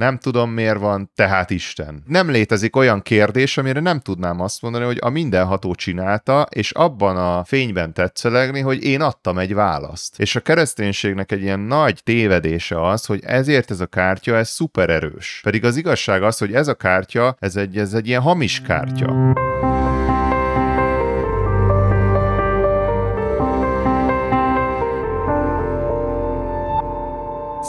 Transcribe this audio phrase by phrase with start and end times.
[0.00, 2.02] nem tudom miért van, tehát Isten.
[2.06, 7.16] Nem létezik olyan kérdés, amire nem tudnám azt mondani, hogy a mindenható csinálta, és abban
[7.16, 10.20] a fényben tetszelegni, hogy én adtam egy választ.
[10.20, 14.90] És a kereszténységnek egy ilyen nagy tévedése az, hogy ezért ez a kártya, ez szuper
[14.90, 15.40] erős.
[15.42, 19.69] Pedig az igazság az, hogy ez a kártya, ez egy, ez egy ilyen hamis kártya.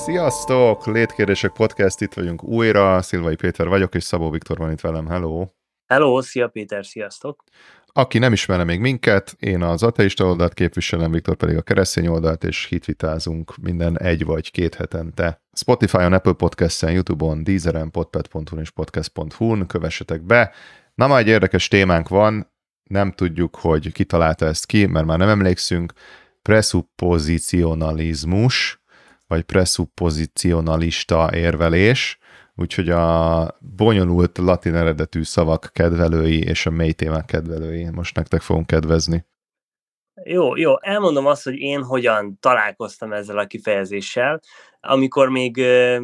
[0.05, 0.85] Sziasztok!
[0.85, 3.01] Létkérdések podcast, itt vagyunk újra.
[3.01, 5.07] Szilvai Péter vagyok, és Szabó Viktor van itt velem.
[5.07, 5.47] Hello!
[5.87, 7.43] Hello, szia Péter, sziasztok!
[7.85, 12.43] Aki nem ismerne még minket, én az ateista oldalt képviselem, Viktor pedig a keresztény oldalt,
[12.43, 15.43] és hitvitázunk minden egy vagy két hetente.
[15.53, 20.51] Spotify-on, Apple Podcast-en, Youtube-on, Deezeren, podpad.hu és podcast.hu-n kövessetek be.
[20.95, 22.51] Na, majd egy érdekes témánk van,
[22.83, 25.93] nem tudjuk, hogy ki találta ezt ki, mert már nem emlékszünk.
[26.41, 28.80] Presupposicionalizmus,
[29.31, 32.17] vagy presupposicionalista érvelés,
[32.55, 38.67] úgyhogy a bonyolult latin eredetű szavak kedvelői és a mély témák kedvelői most nektek fogunk
[38.67, 39.25] kedvezni.
[40.23, 44.41] Jó, jó, elmondom azt, hogy én hogyan találkoztam ezzel a kifejezéssel.
[44.79, 45.57] Amikor még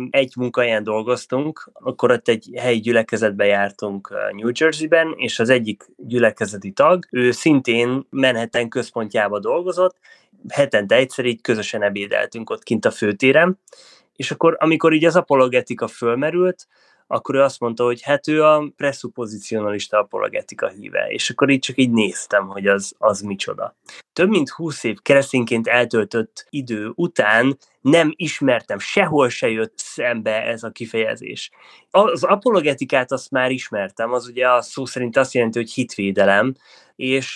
[0.09, 6.71] egy munkahelyen dolgoztunk, akkor ott egy helyi gyülekezetbe jártunk New Jersey-ben, és az egyik gyülekezeti
[6.71, 9.97] tag, ő szintén Manhattan központjába dolgozott,
[10.49, 13.59] hetente egyszer így közösen ebédeltünk ott kint a főtéren,
[14.15, 16.67] és akkor, amikor így az apologetika fölmerült,
[17.07, 21.77] akkor ő azt mondta, hogy hát ő a presupposicionalista apologetika híve, és akkor így csak
[21.77, 23.75] így néztem, hogy az, az micsoda.
[24.13, 30.63] Több mint húsz év keresztényként eltöltött idő után nem ismertem, sehol se jött szembe ez
[30.63, 31.51] a kifejezés.
[31.91, 36.55] Az apologetikát azt már ismertem, az ugye a szó szerint azt jelenti, hogy hitvédelem,
[36.95, 37.35] és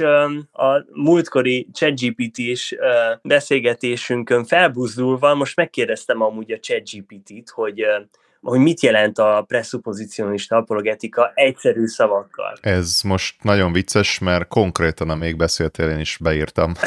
[0.51, 2.75] a múltkori ChatGPT-s
[3.21, 7.85] beszélgetésünkön felbuzdulva most megkérdeztem amúgy a ChatGPT-t, hogy
[8.41, 12.57] hogy mit jelent a presupposicionista apologetika egyszerű szavakkal.
[12.61, 16.73] Ez most nagyon vicces, mert konkrétan, amíg beszéltél, én is beírtam.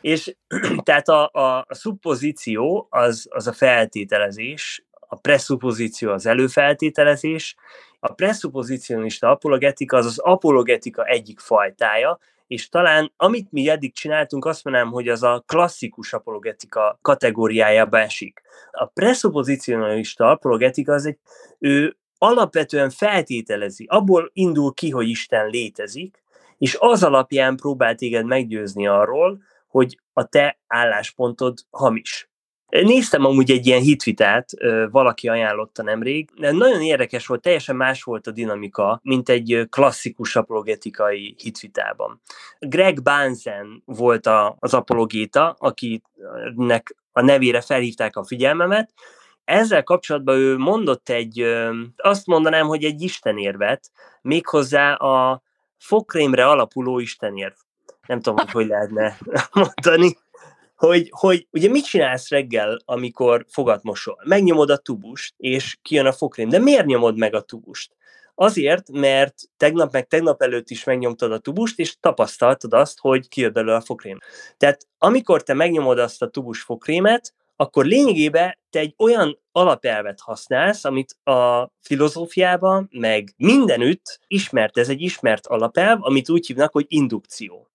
[0.00, 0.34] És
[0.82, 7.54] tehát a, a, a szuppozíció az, az a feltételezés, a presszupozíció az előfeltételezés,
[8.00, 12.18] a presszupozícionista apologetika az az apologetika egyik fajtája,
[12.50, 18.42] és talán amit mi eddig csináltunk, azt mondanám, hogy az a klasszikus apologetika kategóriájába esik.
[18.70, 21.18] A presupposicionalista apologetika az egy,
[21.58, 26.22] ő alapvetően feltételezi, abból indul ki, hogy Isten létezik,
[26.58, 32.29] és az alapján próbál téged meggyőzni arról, hogy a te álláspontod hamis.
[32.70, 34.50] Néztem amúgy egy ilyen hitvitát,
[34.90, 36.28] valaki ajánlotta nemrég.
[36.36, 42.20] Nagyon érdekes volt, teljesen más volt a dinamika, mint egy klasszikus apologetikai hitvitában.
[42.58, 48.92] Greg Banzen volt a, az apologéta, akinek a nevére felhívták a figyelmemet.
[49.44, 51.44] Ezzel kapcsolatban ő mondott egy,
[51.96, 53.90] azt mondanám, hogy egy istenérvet,
[54.22, 55.42] méghozzá a
[55.78, 57.54] fokrémre alapuló istenérv.
[58.06, 59.18] Nem tudom, hogy hogy lehetne
[59.52, 60.16] mondani
[60.86, 64.18] hogy, hogy ugye mit csinálsz reggel, amikor fogat mosol?
[64.24, 66.48] Megnyomod a tubust, és kijön a fokrém.
[66.48, 67.96] De miért nyomod meg a tubust?
[68.34, 73.52] Azért, mert tegnap meg tegnap előtt is megnyomtad a tubust, és tapasztaltad azt, hogy kijön
[73.52, 74.18] belőle a fokrém.
[74.56, 80.84] Tehát amikor te megnyomod azt a tubus fokrémet, akkor lényegében te egy olyan alapelvet használsz,
[80.84, 87.68] amit a filozófiában, meg mindenütt ismert, ez egy ismert alapelv, amit úgy hívnak, hogy indukció.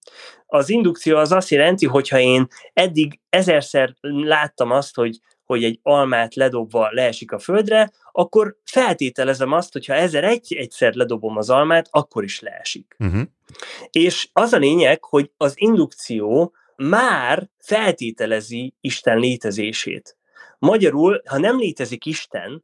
[0.46, 5.80] Az indukció az azt jelenti, hogy ha én eddig ezerszer láttam azt, hogy hogy egy
[5.82, 11.50] almát ledobva leesik a földre, akkor feltételezem azt, hogy ha ezer egy egyszer ledobom az
[11.50, 12.96] almát, akkor is leesik.
[13.00, 13.22] Uh-huh.
[13.92, 20.18] És az a lényeg, hogy az indukció már feltételezi Isten létezését.
[20.60, 22.64] Magyarul, ha nem létezik Isten,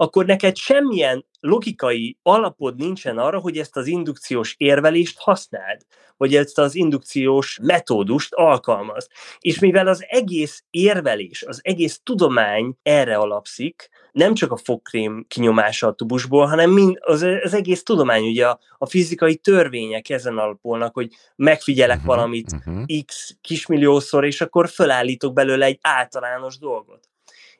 [0.00, 5.80] akkor neked semmilyen logikai alapod nincsen arra, hogy ezt az indukciós érvelést használd,
[6.16, 9.08] vagy ezt az indukciós metódust alkalmaz.
[9.38, 15.86] És mivel az egész érvelés, az egész tudomány erre alapszik, nem csak a fogkrém kinyomása
[15.86, 20.94] a tubusból, hanem mind, az, az egész tudomány, ugye a, a fizikai törvények ezen alapolnak,
[20.94, 22.84] hogy megfigyelek uh-huh, valamit uh-huh.
[23.06, 27.08] x kismilliószor, és akkor fölállítok belőle egy általános dolgot.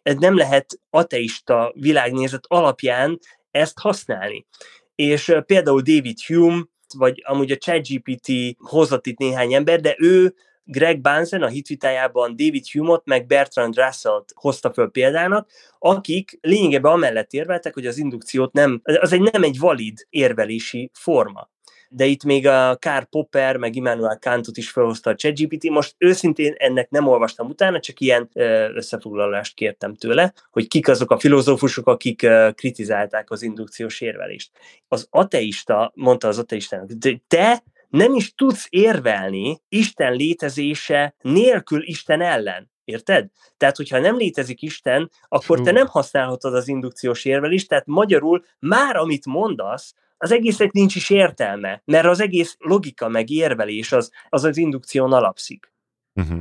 [0.08, 3.18] Ez nem lehet ateista világnézet alapján
[3.50, 4.46] ezt használni.
[4.94, 6.62] És például David Hume,
[6.96, 10.34] vagy amúgy a ChatGPT hozott itt néhány ember, de ő
[10.64, 17.32] Greg Bansen a hitvitájában David Hume-ot, meg Bertrand Russell-t hozta föl példának, akik lényegében amellett
[17.32, 21.50] érveltek, hogy az indukciót nem, az egy nem egy valid érvelési forma.
[21.88, 25.68] De itt még a Karl Popper, meg Immanuel Kantot is felhozta a ChatGPT.
[25.68, 28.28] Most őszintén ennek nem olvastam utána, csak ilyen
[28.74, 34.50] összefoglalást kértem tőle, hogy kik azok a filozófusok, akik kritizálták az indukciós érvelést.
[34.88, 36.90] Az ateista, mondta az ateistának,
[37.28, 42.70] te nem is tudsz érvelni Isten létezése nélkül Isten ellen.
[42.84, 43.28] Érted?
[43.56, 48.96] Tehát, hogyha nem létezik Isten, akkor te nem használhatod az indukciós érvelést, tehát magyarul már
[48.96, 54.44] amit mondasz, az egésznek nincs is értelme, mert az egész logika meg érvelés az az,
[54.44, 55.72] az indukción alapszik.
[56.14, 56.40] Uh-huh.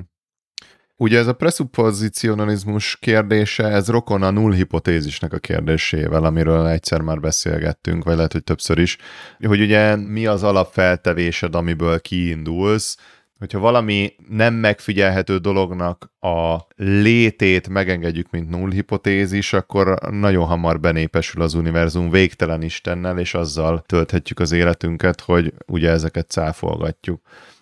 [1.00, 7.20] Ugye ez a presuppozicionalizmus kérdése, ez rokon a null hipotézisnek a kérdésével, amiről egyszer már
[7.20, 8.98] beszélgettünk, vagy lehet, hogy többször is,
[9.40, 12.98] hogy ugye mi az alapfeltevésed, amiből kiindulsz,
[13.40, 21.42] hogyha valami nem megfigyelhető dolognak a létét megengedjük, mint null hipotézis, akkor nagyon hamar benépesül
[21.42, 27.22] az univerzum végtelen Istennel, és azzal tölthetjük az életünket, hogy ugye ezeket cáfolgatjuk.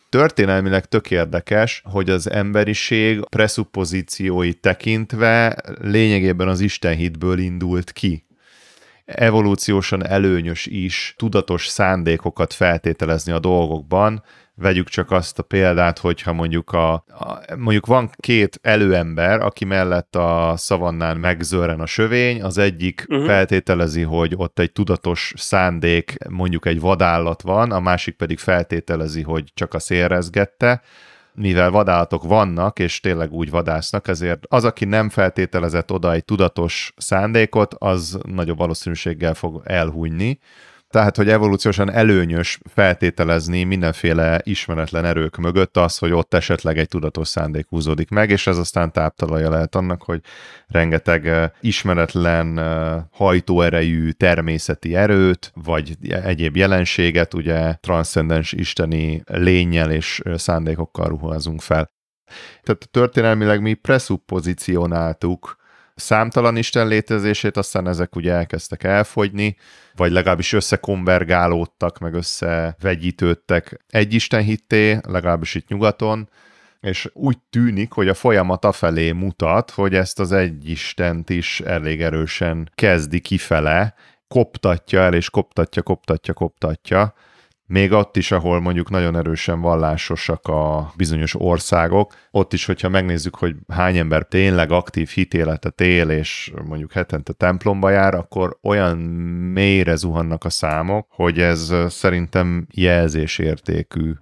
[0.10, 8.26] Történelmileg tök érdekes, hogy az emberiség presuppozíciói tekintve lényegében az Istenhitből indult ki
[9.06, 14.24] evolúciósan előnyös is tudatos szándékokat feltételezni a dolgokban,
[14.56, 20.16] vegyük csak azt a példát, hogyha mondjuk, a, a, mondjuk van két előember, aki mellett
[20.16, 23.26] a szavannán megzörren a sövény, az egyik uh-huh.
[23.26, 29.52] feltételezi, hogy ott egy tudatos szándék, mondjuk egy vadállat van, a másik pedig feltételezi, hogy
[29.54, 30.82] csak a szélrezgette,
[31.34, 36.94] mivel vadállatok vannak, és tényleg úgy vadásznak, ezért az, aki nem feltételezett oda egy tudatos
[36.98, 40.40] szándékot, az nagyobb valószínűséggel fog elhújni
[40.96, 47.28] tehát hogy evolúciósan előnyös feltételezni mindenféle ismeretlen erők mögött az, hogy ott esetleg egy tudatos
[47.28, 50.22] szándék húzódik meg, és ez aztán táptalaja lehet annak, hogy
[50.68, 52.60] rengeteg ismeretlen
[53.12, 61.92] hajtóerejű természeti erőt, vagy egyéb jelenséget ugye transzcendens isteni lényel és szándékokkal ruházunk fel.
[62.64, 65.56] Tehát történelmileg mi presuppozicionáltuk
[65.96, 69.58] számtalan Isten létezését, aztán ezek ugye elkezdtek elfogyni,
[69.96, 76.30] vagy legalábbis összekonvergálódtak, meg összevegyítődtek egy Isten hitté, legalábbis itt nyugaton,
[76.80, 82.02] és úgy tűnik, hogy a folyamat afelé mutat, hogy ezt az egy Istent is elég
[82.02, 83.94] erősen kezdi kifele,
[84.28, 87.14] koptatja el, és koptatja, koptatja, koptatja,
[87.68, 93.36] még ott is, ahol mondjuk nagyon erősen vallásosak a bizonyos országok, ott is, hogyha megnézzük,
[93.36, 98.98] hogy hány ember tényleg aktív hitéletet él, és mondjuk hetente templomba jár, akkor olyan
[99.52, 104.14] mélyre zuhannak a számok, hogy ez szerintem jelzésértékű.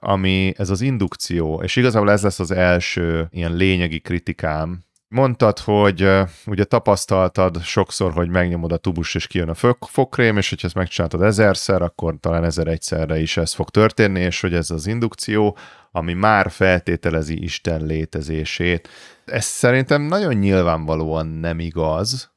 [0.00, 6.02] Ami ez az indukció, és igazából ez lesz az első ilyen lényegi kritikám Mondtad, hogy
[6.02, 10.76] uh, ugye tapasztaltad sokszor, hogy megnyomod a tubus és kijön a fokrém, és hogyha ezt
[10.76, 15.56] megcsináltad ezerszer, akkor talán ezer egyszerre is ez fog történni, és hogy ez az indukció,
[15.90, 18.88] ami már feltételezi Isten létezését.
[19.24, 22.32] Ez szerintem nagyon nyilvánvalóan nem igaz,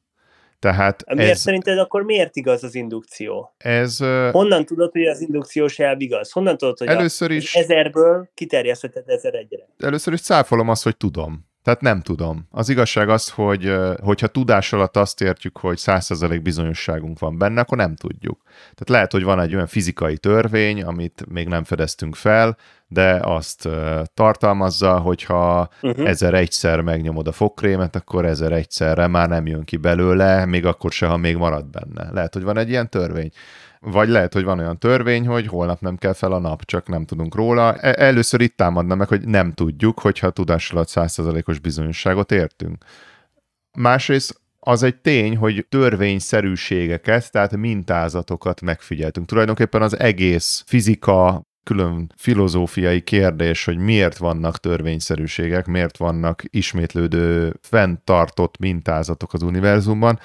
[0.59, 3.53] tehát miért ez, szerinted akkor miért igaz az indukció?
[3.57, 3.97] Ez,
[4.31, 6.31] Honnan tudod, hogy az indukciós elv igaz?
[6.31, 9.67] Honnan tudod, hogy először is, ezerből kiterjesztheted ezer egyre?
[9.77, 11.53] Először is cáfolom azt, hogy tudom.
[11.65, 12.47] Tehát nem tudom.
[12.51, 17.77] Az igazság az, hogy hogyha tudás alatt azt értjük, hogy 100% bizonyosságunk van benne, akkor
[17.77, 18.41] nem tudjuk.
[18.43, 22.57] Tehát lehet, hogy van egy olyan fizikai törvény, amit még nem fedeztünk fel,
[22.87, 23.69] de azt
[24.13, 26.07] tartalmazza, hogyha uh-huh.
[26.07, 30.91] ezer egyszer megnyomod a fogkrémet, akkor ezer egyszerre már nem jön ki belőle, még akkor
[30.91, 32.11] se, ha még marad benne.
[32.11, 33.31] Lehet, hogy van egy ilyen törvény.
[33.87, 37.05] Vagy lehet, hogy van olyan törvény, hogy holnap nem kell fel a nap, csak nem
[37.05, 37.75] tudunk róla.
[37.75, 42.85] E- először itt támadna meg, hogy nem tudjuk, hogyha tudás alatt 100%-os bizonyosságot értünk.
[43.77, 49.27] Másrészt az egy tény, hogy törvényszerűségeket, tehát mintázatokat megfigyeltünk.
[49.27, 58.57] Tulajdonképpen az egész fizika, külön filozófiai kérdés, hogy miért vannak törvényszerűségek, miért vannak ismétlődő, fenntartott
[58.57, 60.19] mintázatok az univerzumban,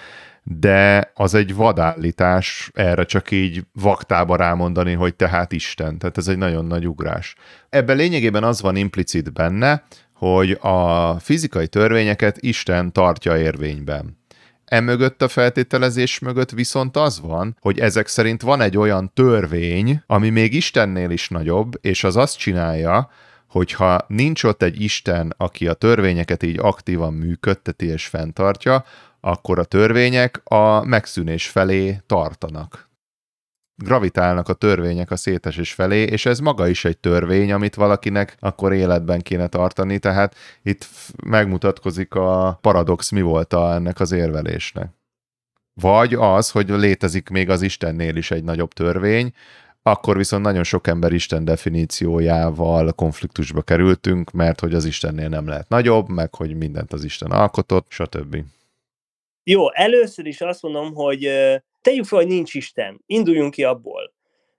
[0.59, 5.99] de az egy vadállítás erre csak így vaktába rámondani, hogy tehát Isten.
[5.99, 7.35] Tehát ez egy nagyon nagy ugrás.
[7.69, 14.19] Ebben lényegében az van implicit benne, hogy a fizikai törvényeket Isten tartja érvényben.
[14.65, 20.31] Emögött a feltételezés mögött viszont az van, hogy ezek szerint van egy olyan törvény, ami
[20.31, 23.11] még Istennél is nagyobb, és az azt csinálja,
[23.49, 28.85] hogyha nincs ott egy Isten, aki a törvényeket így aktívan működteti és fenntartja,
[29.21, 32.89] akkor a törvények a megszűnés felé tartanak.
[33.75, 38.73] Gravitálnak a törvények a szétesés felé, és ez maga is egy törvény, amit valakinek akkor
[38.73, 40.89] életben kéne tartani, tehát itt
[41.25, 44.89] megmutatkozik a paradox mi volt a ennek az érvelésnek.
[45.81, 49.33] Vagy az, hogy létezik még az Istennél is egy nagyobb törvény,
[49.83, 55.69] akkor viszont nagyon sok ember Isten definíciójával konfliktusba kerültünk, mert hogy az Istennél nem lehet
[55.69, 58.45] nagyobb, meg hogy mindent az Isten alkotott, stb.
[59.43, 61.21] Jó, először is azt mondom, hogy
[61.81, 63.03] tegyük fel, hogy nincs Isten.
[63.07, 64.13] Induljunk ki abból.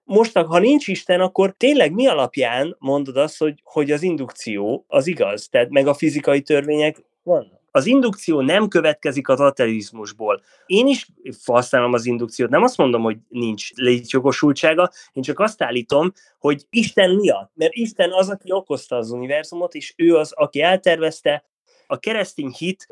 [0.04, 5.08] Most, ha nincs Isten, akkor tényleg mi alapján mondod azt, hogy, hogy az indukció az
[5.08, 5.48] igaz?
[5.48, 7.60] Tehát meg a fizikai törvények vannak?
[7.74, 10.42] Az indukció nem következik az ateizmusból.
[10.66, 11.08] Én is
[11.46, 17.16] használom az indukciót, nem azt mondom, hogy nincs létjogosultsága, én csak azt állítom, hogy Isten
[17.16, 21.44] miatt, mert Isten az, aki okozta az univerzumot, és ő az, aki eltervezte,
[21.92, 22.88] a keresztény hit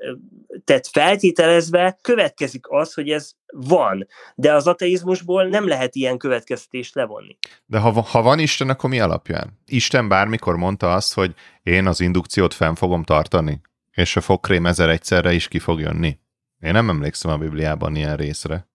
[0.63, 7.37] tett feltételezve következik az, hogy ez van, de az ateizmusból nem lehet ilyen következtetést levonni.
[7.65, 9.59] De ha, ha van Isten, akkor mi alapján?
[9.65, 13.61] Isten bármikor mondta azt, hogy én az indukciót fenn fogom tartani?
[13.91, 16.19] És a fogkrém ezer egyszerre is ki fog jönni.
[16.59, 18.69] Én nem emlékszem a Bibliában ilyen részre.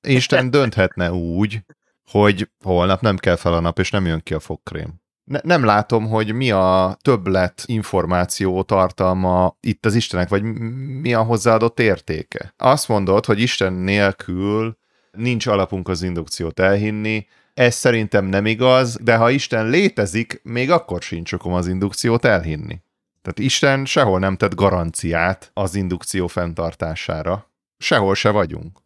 [0.00, 1.60] Isten dönthetne úgy,
[2.10, 5.00] hogy holnap nem kell fel a nap, és nem jön ki a fogkrém.
[5.28, 10.42] Ne, nem látom, hogy mi a többlet információ tartalma itt az Istenek, vagy
[11.00, 12.54] mi a hozzáadott értéke.
[12.56, 14.78] Azt mondod, hogy Isten nélkül
[15.12, 21.02] nincs alapunk az indukciót elhinni, ez szerintem nem igaz, de ha Isten létezik, még akkor
[21.02, 22.80] sincs okom az indukciót elhinni.
[23.22, 27.50] Tehát Isten sehol nem tett garanciát az indukció fenntartására.
[27.78, 28.78] Sehol se vagyunk.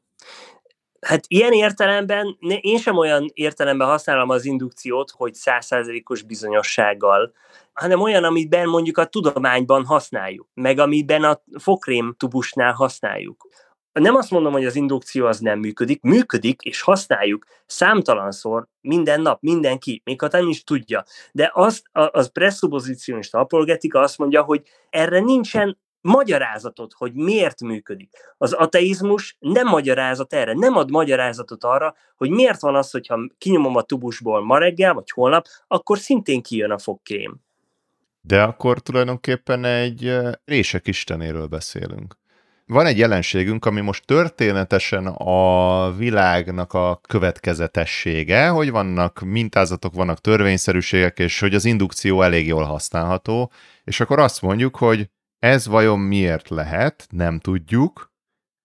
[1.07, 7.33] Hát ilyen értelemben, én sem olyan értelemben használom az indukciót, hogy százszázalékos bizonyossággal,
[7.73, 13.49] hanem olyan, amiben mondjuk a tudományban használjuk, meg amiben a fokrém tubusnál használjuk
[13.93, 19.41] nem azt mondom, hogy az indukció az nem működik, működik, és használjuk számtalanszor, minden nap,
[19.41, 21.05] mindenki, még ha nem is tudja.
[21.33, 28.11] De az, az pressupositionista apologetika azt mondja, hogy erre nincsen magyarázatot, hogy miért működik.
[28.39, 33.77] Az ateizmus nem magyarázat erre, nem ad magyarázatot arra, hogy miért van az, hogyha kinyomom
[33.77, 37.41] a tubusból ma reggel, vagy holnap, akkor szintén kijön a fogkrém.
[38.21, 42.21] De akkor tulajdonképpen egy rések istenéről beszélünk
[42.73, 51.19] van egy jelenségünk, ami most történetesen a világnak a következetessége, hogy vannak mintázatok, vannak törvényszerűségek,
[51.19, 53.53] és hogy az indukció elég jól használható,
[53.85, 55.09] és akkor azt mondjuk, hogy
[55.43, 58.13] ez vajon miért lehet, nem tudjuk,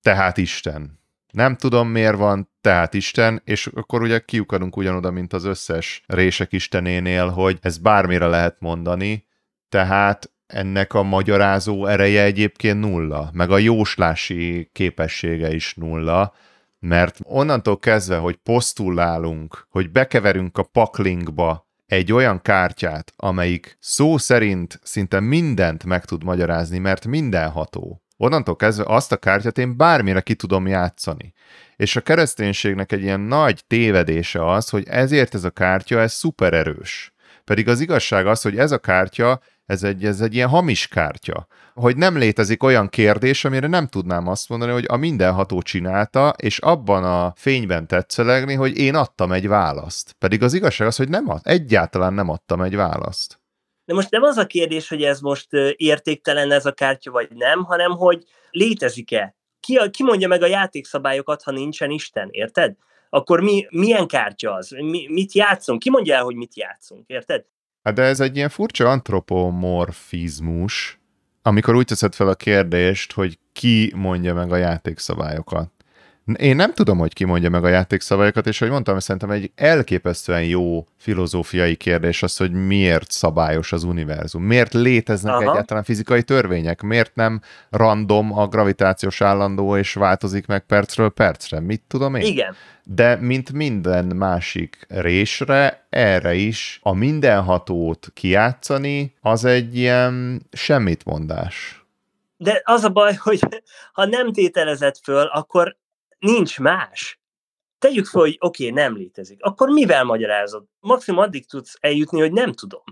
[0.01, 0.99] tehát Isten.
[1.31, 6.51] Nem tudom, miért van, tehát Isten, és akkor ugye kiukadunk ugyanoda, mint az összes rések
[6.51, 9.27] istenénél, hogy ez bármire lehet mondani,
[9.69, 16.33] tehát ennek a magyarázó ereje egyébként nulla, meg a jóslási képessége is nulla,
[16.79, 24.79] mert onnantól kezdve, hogy posztulálunk, hogy bekeverünk a paklinkba egy olyan kártyát, amelyik szó szerint
[24.83, 28.01] szinte mindent meg tud magyarázni, mert mindenható.
[28.17, 31.33] Onnantól kezdve azt a kártyát én bármire ki tudom játszani.
[31.75, 36.53] És a kereszténységnek egy ilyen nagy tévedése az, hogy ezért ez a kártya, ez szuper
[36.53, 37.13] erős.
[37.43, 41.47] Pedig az igazság az, hogy ez a kártya ez egy, ez egy ilyen hamis kártya,
[41.73, 46.59] hogy nem létezik olyan kérdés, amire nem tudnám azt mondani, hogy a mindenható csinálta, és
[46.59, 50.15] abban a fényben tetszelegni, hogy én adtam egy választ.
[50.19, 53.39] Pedig az igazság az, hogy nem ad, egyáltalán nem adtam egy választ.
[53.85, 57.63] De most nem az a kérdés, hogy ez most értéktelen ez a kártya, vagy nem,
[57.63, 59.35] hanem hogy létezik-e?
[59.59, 62.75] Ki, ki mondja meg a játékszabályokat, ha nincsen Isten, érted?
[63.09, 64.69] Akkor mi, milyen kártya az?
[64.69, 65.79] Mi, mit játszunk?
[65.79, 67.45] Ki mondja el, hogy mit játszunk, érted?
[67.87, 70.99] Hát de ez egy ilyen furcsa antropomorfizmus,
[71.41, 75.71] amikor úgy teszed fel a kérdést, hogy ki mondja meg a játékszabályokat.
[76.35, 80.43] Én nem tudom, hogy ki mondja meg a játékszabályokat, és hogy mondtam, szerintem egy elképesztően
[80.43, 84.43] jó filozófiai kérdés az, hogy miért szabályos az univerzum.
[84.43, 85.51] Miért léteznek Aha.
[85.51, 86.81] egyáltalán fizikai törvények?
[86.81, 91.59] Miért nem random a gravitációs állandó, és változik meg percről percre?
[91.59, 92.21] Mit tudom én?
[92.21, 92.55] Igen.
[92.83, 101.85] De mint minden másik résre, erre is a mindenhatót kiátszani, az egy ilyen semmitmondás.
[102.37, 103.39] De az a baj, hogy
[103.93, 105.77] ha nem tételezett föl, akkor
[106.19, 107.19] nincs más.
[107.77, 109.43] Tegyük fel, hogy oké, okay, nem létezik.
[109.43, 110.65] Akkor mivel magyarázod?
[110.79, 112.83] Maximum addig tudsz eljutni, hogy nem tudom.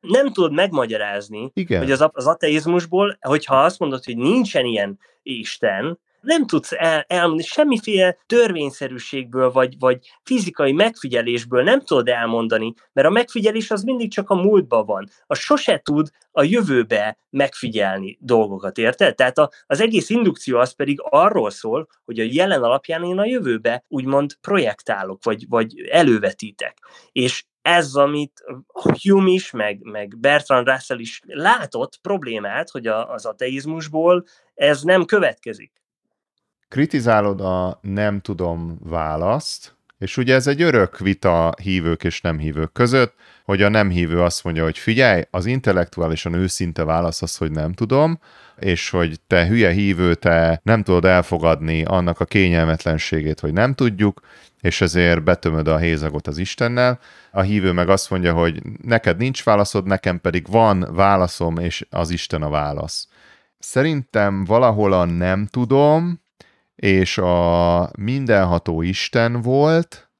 [0.00, 1.80] Nem tudod megmagyarázni, Igen.
[1.80, 7.42] hogy az, az ateizmusból, hogyha azt mondod, hogy nincsen ilyen Isten, nem tudsz el, elmondani
[7.42, 14.30] semmiféle törvényszerűségből, vagy, vagy fizikai megfigyelésből nem tudod elmondani, mert a megfigyelés az mindig csak
[14.30, 15.08] a múltban van.
[15.26, 19.14] A sose tud a jövőbe megfigyelni dolgokat, érted?
[19.14, 23.24] Tehát a, az egész indukció az pedig arról szól, hogy a jelen alapján én a
[23.24, 26.78] jövőbe úgymond projektálok, vagy, vagy elővetítek.
[27.12, 28.44] És ez, amit
[29.02, 35.04] Hume is, meg, meg Bertrand Russell is látott problémát, hogy a, az ateizmusból ez nem
[35.04, 35.83] következik.
[36.74, 42.72] Kritizálod a nem tudom választ, és ugye ez egy örök vita hívők és nem hívők
[42.72, 43.14] között,
[43.44, 47.72] hogy a nem hívő azt mondja, hogy figyelj, az intellektuálisan őszinte válasz az, hogy nem
[47.72, 48.18] tudom,
[48.58, 54.20] és hogy te hülye hívő, te nem tudod elfogadni annak a kényelmetlenségét, hogy nem tudjuk,
[54.60, 56.98] és ezért betömöd a hézagot az Istennel.
[57.30, 62.10] A hívő meg azt mondja, hogy neked nincs válaszod, nekem pedig van válaszom, és az
[62.10, 63.08] Isten a válasz.
[63.58, 66.22] Szerintem valahol a nem tudom,
[66.74, 70.10] és a mindenható Isten volt,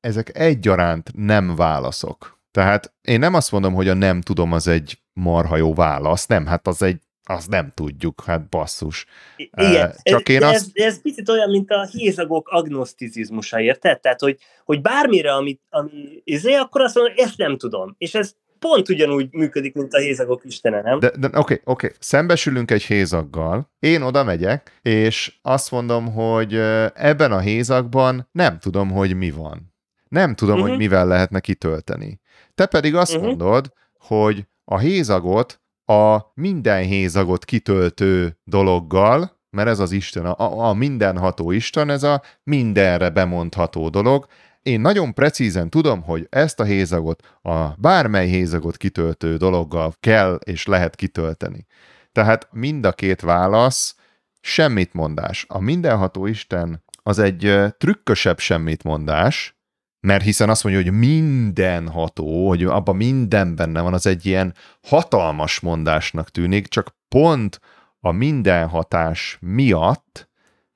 [0.00, 2.38] ezek egyaránt nem válaszok.
[2.50, 6.46] Tehát én nem azt mondom, hogy a nem tudom az egy marha jó válasz, nem,
[6.46, 9.06] hát az egy az nem tudjuk, hát basszus.
[9.36, 10.54] Igen, Csak ez, én azt...
[10.54, 14.00] ez, ez picit olyan, mint a hézagok agnoszticizmusa, érted?
[14.00, 17.94] Tehát, hogy, hogy bármire, amit, ami izé, akkor azt mondom, ezt nem tudom.
[17.98, 18.34] És ez
[18.68, 20.98] pont ugyanúgy működik, mint a hézagok istene, nem?
[20.98, 21.90] De, de oké, okay, oké, okay.
[22.00, 26.54] szembesülünk egy hézaggal, én oda megyek, és azt mondom, hogy
[26.94, 29.74] ebben a hézagban nem tudom, hogy mi van.
[30.08, 30.68] Nem tudom, uh-huh.
[30.68, 30.88] hogy mhm.
[30.88, 32.20] mivel lehetne kitölteni.
[32.54, 33.26] Te pedig azt uh-huh.
[33.26, 40.74] mondod, hogy a hézagot a minden hézagot kitöltő dologgal, mert ez az Isten, a, a
[40.74, 44.26] mindenható Isten, ez a mindenre bemondható dolog.
[44.64, 50.66] Én nagyon precízen tudom, hogy ezt a hézagot a bármely hézagot kitöltő dologgal kell és
[50.66, 51.66] lehet kitölteni.
[52.12, 53.96] Tehát mind a két válasz
[54.40, 55.44] semmit mondás.
[55.48, 59.58] A mindenható Isten az egy trükkösebb semmit mondás,
[60.00, 64.54] mert hiszen azt mondja, hogy minden ható, hogy abban minden benne van, az egy ilyen
[64.82, 67.60] hatalmas mondásnak tűnik, csak pont
[68.00, 70.28] a minden hatás miatt,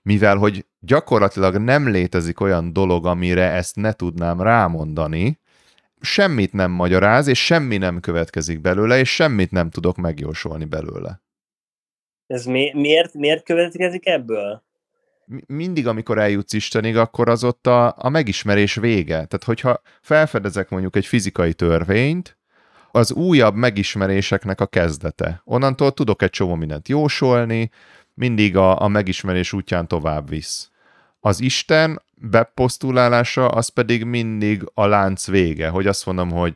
[0.08, 5.40] mivel hogy gyakorlatilag nem létezik olyan dolog, amire ezt ne tudnám rámondani,
[6.00, 11.22] semmit nem magyaráz, és semmi nem következik belőle, és semmit nem tudok megjósolni belőle.
[12.26, 14.66] Ez mi, miért, miért következik ebből?
[15.46, 19.14] mindig, amikor eljutsz Istenig, akkor az ott a, a megismerés vége.
[19.14, 22.38] Tehát, hogyha felfedezek mondjuk egy fizikai törvényt,
[22.90, 25.42] az újabb megismeréseknek a kezdete.
[25.44, 27.70] Onnantól tudok egy csomó mindent jósolni,
[28.18, 30.70] mindig a, a megismerés útján tovább visz.
[31.20, 36.54] Az Isten beposztulálása az pedig mindig a lánc vége, hogy azt mondom, hogy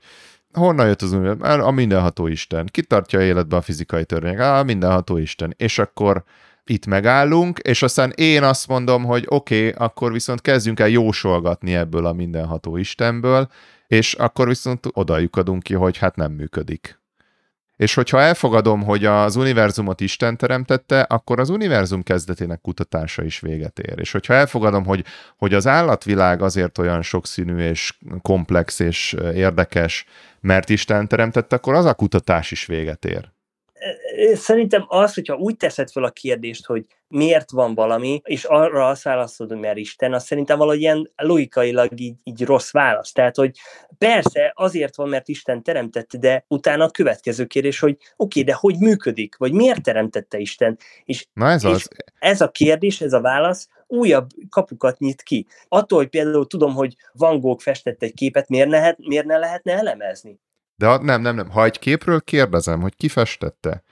[0.53, 1.67] honnan jött az univerzum?
[1.67, 2.67] A mindenható Isten.
[2.67, 4.41] Kitartja életbe a fizikai törvények?
[4.41, 5.55] A mindenható Isten.
[5.57, 6.25] És akkor
[6.65, 11.75] itt megállunk, és aztán én azt mondom, hogy oké, okay, akkor viszont kezdjünk el jósolgatni
[11.75, 13.49] ebből a mindenható Istenből,
[13.87, 17.02] és akkor viszont odajuk ki, hogy hát nem működik.
[17.83, 23.79] És hogyha elfogadom, hogy az univerzumot Isten teremtette, akkor az univerzum kezdetének kutatása is véget
[23.79, 23.99] ér.
[23.99, 25.05] És hogyha elfogadom, hogy,
[25.37, 30.05] hogy az állatvilág azért olyan sokszínű és komplex és érdekes,
[30.41, 33.32] mert Isten teremtette, akkor az a kutatás is véget ér
[34.35, 39.03] szerintem az, hogyha úgy teszed fel a kérdést, hogy miért van valami, és arra azt
[39.03, 43.13] válaszolod, hogy mert Isten, az szerintem valahogy ilyen logikailag így, így rossz válasz.
[43.13, 43.59] Tehát, hogy
[43.99, 48.55] persze azért van, mert Isten teremtette, de utána a következő kérdés, hogy oké, okay, de
[48.55, 50.79] hogy működik, vagy miért teremtette Isten?
[51.05, 51.89] És, Na ez, és az.
[52.19, 55.47] ez a kérdés, ez a válasz újabb kapukat nyit ki.
[55.69, 59.73] Attól, hogy például tudom, hogy Van Gogh festett egy képet, miért ne, miért ne lehetne
[59.73, 60.41] elemezni?
[60.83, 61.51] De nem, nem, nem.
[61.51, 63.83] Ha egy képről kérdezem, hogy ki festette,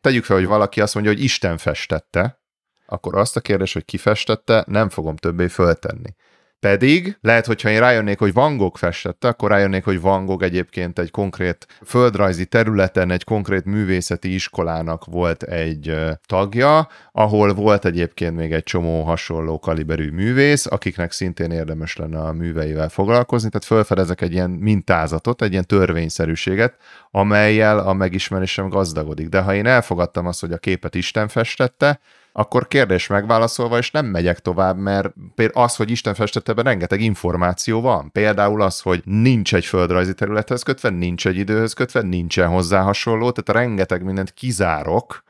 [0.00, 2.40] tegyük fel, hogy valaki azt mondja, hogy Isten festette,
[2.86, 6.14] akkor azt a kérdést, hogy ki festette, nem fogom többé föltenni.
[6.62, 10.98] Pedig lehet, hogyha én rájönnék, hogy Van Gogh festette, akkor rájönnék, hogy Van Gogh egyébként
[10.98, 15.94] egy konkrét földrajzi területen, egy konkrét művészeti iskolának volt egy
[16.26, 22.32] tagja, ahol volt egyébként még egy csomó hasonló kaliberű művész, akiknek szintén érdemes lenne a
[22.32, 26.76] műveivel foglalkozni, tehát fölfedezek egy ilyen mintázatot, egy ilyen törvényszerűséget,
[27.10, 29.28] amelyel a megismerésem gazdagodik.
[29.28, 32.00] De ha én elfogadtam azt, hogy a képet Isten festette,
[32.32, 37.00] akkor kérdés megválaszolva, és nem megyek tovább, mert például az, hogy Isten festette be, rengeteg
[37.00, 38.12] információ van.
[38.12, 43.30] Például az, hogy nincs egy földrajzi területhez kötve, nincs egy időhöz kötve, nincsen hozzá hasonló,
[43.30, 45.22] tehát rengeteg mindent kizárok,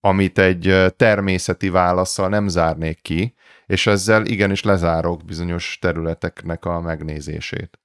[0.00, 3.34] amit egy természeti válaszsal nem zárnék ki,
[3.66, 7.80] és ezzel igenis lezárok bizonyos területeknek a megnézését.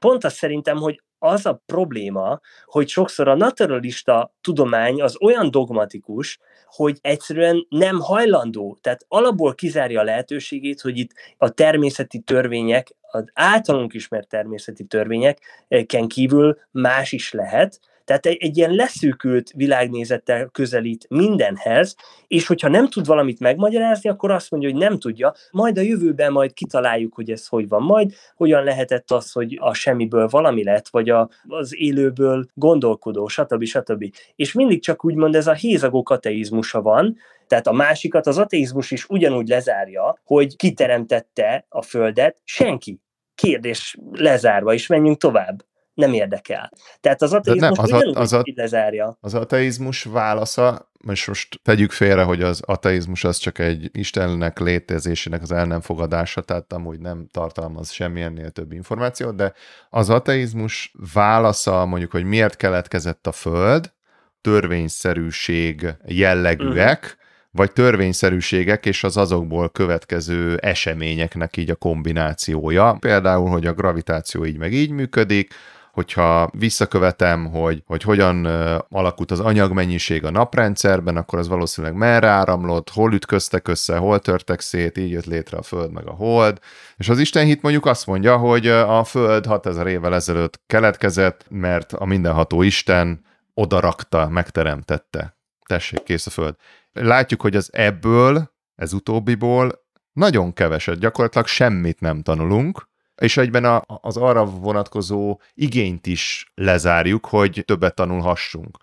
[0.00, 6.38] Pont azt szerintem, hogy az a probléma, hogy sokszor a naturalista tudomány az olyan dogmatikus,
[6.70, 13.24] hogy egyszerűen nem hajlandó, tehát alapból kizárja a lehetőségét, hogy itt a természeti törvények, az
[13.34, 21.06] általunk ismert természeti törvényeken kívül más is lehet, tehát egy, egy ilyen leszűkült világnézettel közelít
[21.08, 25.80] mindenhez, és hogyha nem tud valamit megmagyarázni, akkor azt mondja, hogy nem tudja, majd a
[25.80, 30.64] jövőben majd kitaláljuk, hogy ez hogy van, majd hogyan lehetett az, hogy a semmiből valami
[30.64, 33.64] lett, vagy a, az élőből gondolkodó, stb.
[33.64, 34.14] stb.
[34.36, 37.16] És mindig csak úgymond ez a hézagó kateizmusa van,
[37.46, 43.00] Tehát a másikat az ateizmus is ugyanúgy lezárja, hogy kiteremtette a Földet, senki.
[43.34, 45.62] Kérdés lezárva, és menjünk tovább
[45.98, 46.70] nem érdekel.
[47.00, 49.16] Tehát az ateizmus nem, az, a, az, a, lezárja.
[49.20, 55.42] Az ateizmus válasza, és most tegyük félre, hogy az ateizmus az csak egy Istennek létezésének
[55.42, 59.52] az el nem fogadása, tehát amúgy nem tartalmaz semmilyennél több információt, de
[59.90, 63.92] az ateizmus válasza mondjuk, hogy miért keletkezett a Föld,
[64.40, 72.96] törvényszerűség jellegűek, uh-huh vagy törvényszerűségek és az azokból következő eseményeknek így a kombinációja.
[73.00, 75.54] Például, hogy a gravitáció így meg így működik,
[75.98, 78.44] hogyha visszakövetem, hogy, hogy hogyan
[78.88, 84.60] alakult az anyagmennyiség a naprendszerben, akkor az valószínűleg merre áramlott, hol ütköztek össze, hol törtek
[84.60, 86.58] szét, így jött létre a Föld meg a Hold.
[86.96, 91.92] És az Isten hit mondjuk azt mondja, hogy a Föld 6000 évvel ezelőtt keletkezett, mert
[91.92, 95.36] a mindenható Isten odarakta, megteremtette.
[95.66, 96.54] Tessék, kész a Föld.
[96.92, 103.82] Látjuk, hogy az ebből, ez utóbbiból nagyon keveset, gyakorlatilag semmit nem tanulunk, és egyben a,
[103.86, 108.78] az arra vonatkozó igényt is lezárjuk, hogy többet tanulhassunk.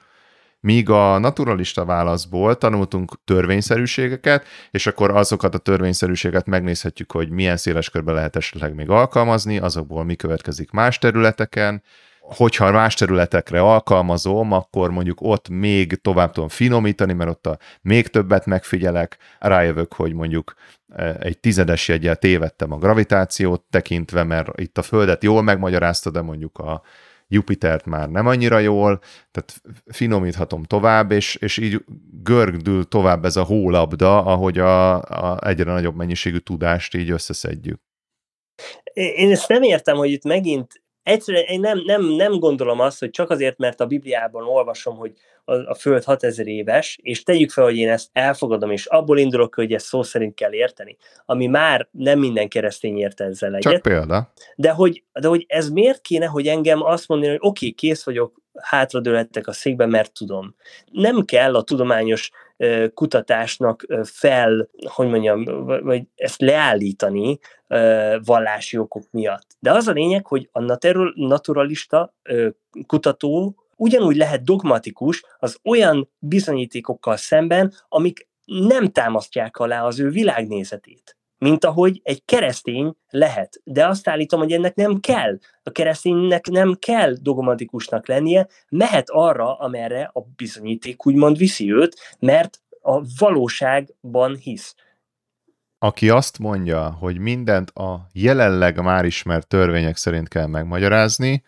[0.59, 7.89] Míg a naturalista válaszból tanultunk törvényszerűségeket, és akkor azokat a törvényszerűséget megnézhetjük, hogy milyen széles
[7.89, 11.83] körbe lehet esetleg még alkalmazni, azokból mi következik más területeken,
[12.27, 18.07] hogyha más területekre alkalmazom, akkor mondjuk ott még tovább tudom finomítani, mert ott a még
[18.07, 20.53] többet megfigyelek, rájövök, hogy mondjuk
[20.89, 26.21] e, egy tizedes jegyel tévedtem a gravitációt tekintve, mert itt a Földet jól megmagyarázta, de
[26.21, 26.81] mondjuk a
[27.27, 28.99] Jupitert már nem annyira jól,
[29.31, 31.83] tehát finomíthatom tovább, és, és így
[32.23, 37.81] gördül tovább ez a hólabda, ahogy a, a egyre nagyobb mennyiségű tudást így összeszedjük.
[38.93, 43.09] Én ezt nem értem, hogy itt megint egyszerűen én nem, nem, nem gondolom azt, hogy
[43.09, 45.11] csak azért, mert a Bibliában olvasom, hogy
[45.45, 49.55] a, a Föld 6000 éves, és tegyük fel, hogy én ezt elfogadom, és abból indulok,
[49.55, 53.71] hogy ezt szó szerint kell érteni, ami már nem minden keresztény érte ezzel egyet.
[53.71, 54.31] Csak példa.
[54.55, 58.03] De hogy, de hogy ez miért kéne, hogy engem azt mondani, hogy oké, okay, kész
[58.03, 60.55] vagyok, hátradőlettek a székbe, mert tudom.
[60.91, 62.31] Nem kell a tudományos
[62.93, 67.39] kutatásnak fel, hogy mondjam, vagy ezt leállítani
[68.23, 69.55] vallási okok miatt.
[69.59, 70.77] De az a lényeg, hogy a
[71.15, 72.13] naturalista
[72.85, 81.17] kutató ugyanúgy lehet dogmatikus az olyan bizonyítékokkal szemben, amik nem támasztják alá az ő világnézetét
[81.37, 83.61] mint ahogy egy keresztény lehet.
[83.63, 85.39] De azt állítom, hogy ennek nem kell.
[85.63, 92.61] A kereszténynek nem kell dogmatikusnak lennie, mehet arra, amerre a bizonyíték úgymond viszi őt, mert
[92.81, 94.75] a valóságban hisz.
[95.79, 101.43] Aki azt mondja, hogy mindent a jelenleg már ismert törvények szerint kell megmagyarázni,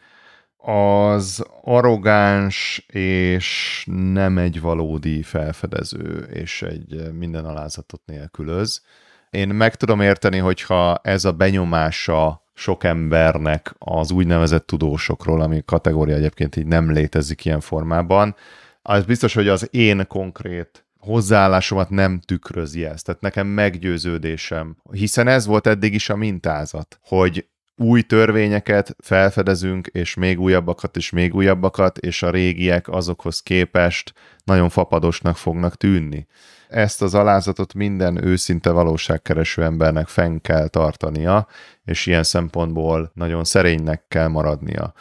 [0.69, 8.81] az arrogáns és nem egy valódi felfedező, és egy minden alázatot nélkülöz.
[9.29, 16.15] Én meg tudom érteni, hogyha ez a benyomása sok embernek az úgynevezett tudósokról, ami kategória
[16.15, 18.35] egyébként így nem létezik ilyen formában,
[18.81, 23.05] az biztos, hogy az én konkrét hozzáállásomat nem tükrözi ezt.
[23.05, 30.13] Tehát nekem meggyőződésem, hiszen ez volt eddig is a mintázat, hogy új törvényeket felfedezünk, és
[30.13, 34.13] még újabbakat, és még újabbakat, és a régiek azokhoz képest
[34.43, 36.27] nagyon fapadosnak fognak tűnni.
[36.67, 41.47] Ezt az alázatot minden őszinte valóságkereső embernek fenn kell tartania,
[41.85, 44.93] és ilyen szempontból nagyon szerénynek kell maradnia.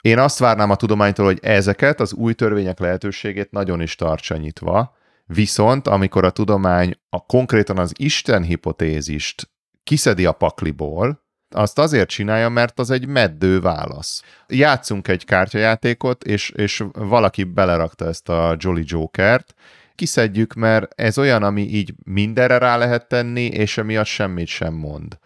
[0.00, 4.96] Én azt várnám a tudománytól, hogy ezeket az új törvények lehetőségét nagyon is tartsa nyitva,
[5.26, 9.50] viszont amikor a tudomány a konkrétan az Isten hipotézist
[9.84, 14.22] kiszedi a pakliból, azt azért csinálja, mert az egy meddő válasz.
[14.48, 19.54] Játszunk egy kártyajátékot, és, és valaki belerakta ezt a Jolly Jokert,
[19.94, 25.18] kiszedjük, mert ez olyan, ami így mindenre rá lehet tenni, és emiatt semmit sem mond.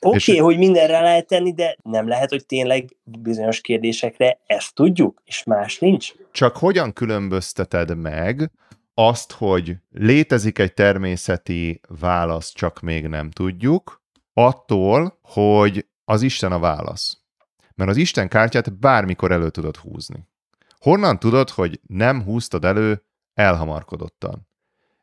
[0.00, 5.22] Oké, okay, hogy mindenre lehet tenni, de nem lehet, hogy tényleg bizonyos kérdésekre ezt tudjuk,
[5.24, 6.12] és más nincs.
[6.32, 8.50] Csak hogyan különbözteted meg
[8.94, 13.97] azt, hogy létezik egy természeti válasz, csak még nem tudjuk,
[14.38, 17.18] attól, hogy az Isten a válasz.
[17.74, 20.28] Mert az Isten kártyát bármikor elő tudod húzni.
[20.78, 24.48] Honnan tudod, hogy nem húztad elő elhamarkodottan?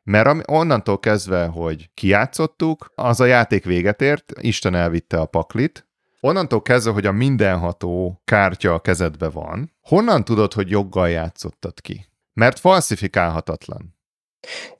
[0.02, 5.88] Mert onnantól kezdve, hogy kiátszottuk, az a játék véget ért, Isten elvitte a paklit,
[6.20, 12.06] onnantól kezdve, hogy a mindenható kártya a kezedbe van, honnan tudod, hogy joggal játszottad ki?
[12.32, 13.96] Mert falsifikálhatatlan.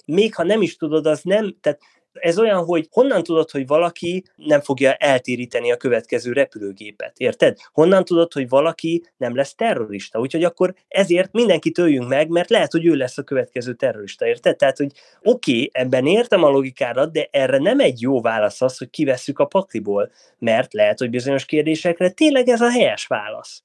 [0.07, 1.81] Még ha nem is tudod, az nem, tehát
[2.20, 7.59] Ez olyan, hogy honnan tudod, hogy valaki nem fogja eltéríteni a következő repülőgépet, érted?
[7.72, 10.18] Honnan tudod, hogy valaki nem lesz terrorista?
[10.18, 14.57] Úgyhogy akkor ezért mindenki töljünk meg, mert lehet, hogy ő lesz a következő terrorista, érted?
[14.57, 18.79] Tehát, hogy oké, okay, ebben értem a logikárat, de erre nem egy jó válasz az,
[18.79, 23.62] hogy kivesszük a pakliból, mert lehet, hogy bizonyos kérdésekre tényleg ez a helyes válasz.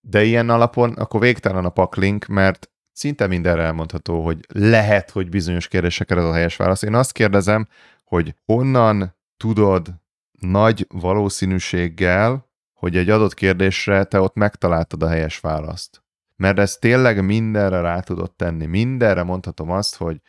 [0.00, 5.68] De ilyen alapon akkor végtelen a paklink, mert szinte mindenre elmondható, hogy lehet, hogy bizonyos
[5.68, 6.82] kérdésekre ez a helyes válasz.
[6.82, 7.68] Én azt kérdezem,
[8.04, 9.94] hogy honnan tudod
[10.40, 16.04] nagy valószínűséggel, hogy egy adott kérdésre te ott megtaláltad a helyes választ.
[16.36, 18.66] Mert ez tényleg mindenre rá tudod tenni.
[18.66, 20.20] Mindenre mondhatom azt, hogy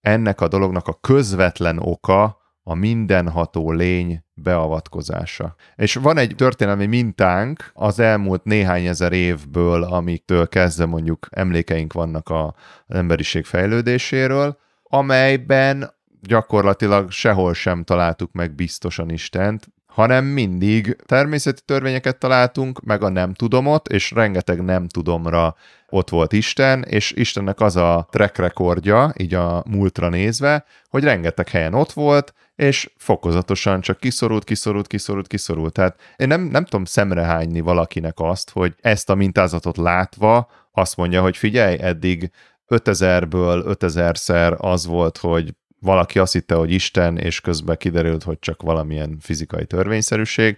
[0.00, 5.54] ennek a dolognak a közvetlen oka a mindenható lény beavatkozása.
[5.76, 12.28] És van egy történelmi mintánk az elmúlt néhány ezer évből, amiktől kezdve mondjuk emlékeink vannak
[12.28, 12.54] a,
[12.86, 22.18] az emberiség fejlődéséről, amelyben gyakorlatilag sehol sem találtuk meg biztosan Istent, hanem mindig természeti törvényeket
[22.18, 25.54] találtunk, meg a nem tudomot, és rengeteg nem tudomra
[25.88, 31.48] ott volt Isten, és Istennek az a track rekordja, így a múltra nézve, hogy rengeteg
[31.48, 35.72] helyen ott volt, és fokozatosan csak kiszorult, kiszorult, kiszorult, kiszorult.
[35.72, 41.22] Tehát én nem, nem tudom szemrehányni valakinek azt, hogy ezt a mintázatot látva azt mondja,
[41.22, 42.30] hogy figyelj, eddig
[42.68, 48.62] 5000-ből 5000-szer az volt, hogy valaki azt hitte, hogy Isten, és közben kiderült, hogy csak
[48.62, 50.56] valamilyen fizikai törvényszerűség.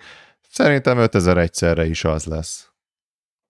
[0.48, 2.72] Szerintem 5000 egyszerre is az lesz.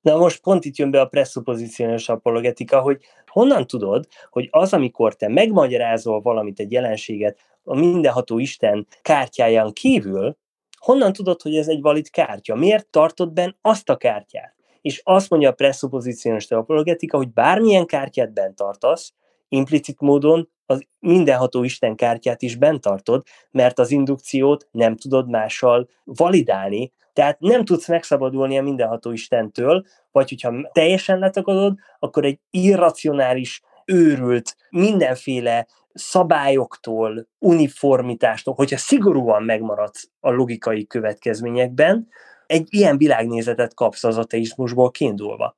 [0.01, 5.15] Na most pont itt jön be a presszupozíciós apologetika, hogy honnan tudod, hogy az, amikor
[5.15, 10.37] te megmagyarázol valamit, egy jelenséget a mindenható Isten kártyáján kívül,
[10.79, 12.55] honnan tudod, hogy ez egy valid kártya?
[12.55, 14.55] Miért tartod benn azt a kártyát?
[14.81, 19.13] És azt mondja a presszupozíciós apologetika, hogy bármilyen kártyát bent tartasz,
[19.53, 25.89] implicit módon az mindenható Isten kártyát is bent tartod, mert az indukciót nem tudod mással
[26.05, 33.63] validálni, tehát nem tudsz megszabadulni a mindenható Istentől, vagy hogyha teljesen letagadod, akkor egy irracionális,
[33.85, 42.09] őrült, mindenféle szabályoktól, uniformitástól, hogyha szigorúan megmaradsz a logikai következményekben,
[42.47, 45.57] egy ilyen világnézetet kapsz az ateizmusból kiindulva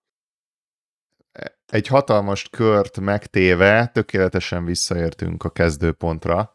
[1.74, 6.54] egy hatalmas kört megtéve tökéletesen visszaértünk a kezdőpontra.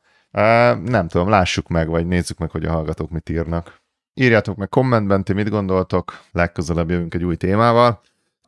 [0.84, 3.82] Nem tudom, lássuk meg, vagy nézzük meg, hogy a hallgatók mit írnak.
[4.13, 8.01] Írjátok meg kommentben, ti mit gondoltok, legközelebb jövünk egy új témával.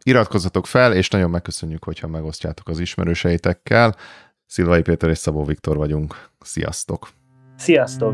[0.04, 3.96] Iratkozzatok fel, és nagyon megköszönjük, hogyha megosztjátok az ismerőseitekkel.
[4.46, 6.30] Szilvai Péter és Szabó Viktor vagyunk.
[6.40, 7.10] Sziasztok!
[7.58, 8.14] Sziasztok!